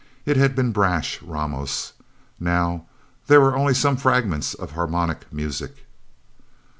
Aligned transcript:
It 0.25 0.35
had 0.35 0.55
been 0.55 0.71
brash 0.71 1.21
Ramos... 1.21 1.93
Now 2.39 2.87
there 3.27 3.39
were 3.39 3.55
only 3.55 3.75
some 3.75 3.97
fragments 3.97 4.55
of 4.55 4.71
harmonica 4.71 5.27
music... 5.31 5.85